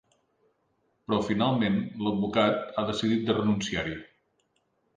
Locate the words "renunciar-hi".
3.39-3.97